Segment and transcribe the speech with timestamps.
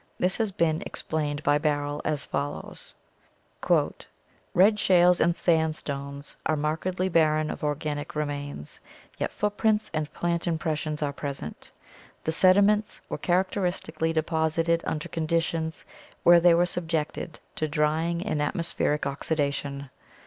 [0.17, 2.95] This has been explained by Barrell as follows:"
[4.55, 8.79] Red shales and sandstones are markedly barren of organic remains,
[9.19, 11.71] yet footprints and plant impressions are present.
[12.23, 15.85] The sediments were characteristically deposited under conditions
[16.23, 19.91] where they were subjected to drying and atmospheric oxidation.